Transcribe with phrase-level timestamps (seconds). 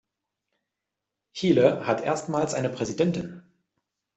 [1.31, 3.43] Chile hat erstmals eine Präsidentin.